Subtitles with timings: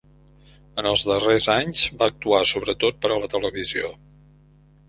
[0.83, 3.93] En els darrers anys va actuar sobretot per a la televisió.